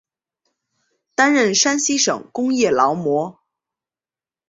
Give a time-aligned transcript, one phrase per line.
[1.13, 3.39] 担任山西省工业劳模。